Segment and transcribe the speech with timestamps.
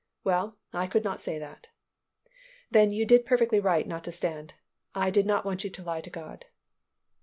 [0.23, 1.67] "Well, I could not say that."
[2.71, 4.55] "Then you did perfectly right not to stand.
[4.95, 6.45] I did not want you to lie to God."